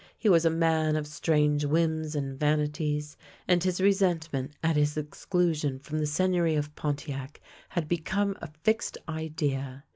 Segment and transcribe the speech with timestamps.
[0.17, 3.15] He was a man of strange whims and vanities,
[3.47, 7.39] and his resentment at his exclusion from the Seigneury of Pontiac
[7.69, 9.83] had become a fixed idea.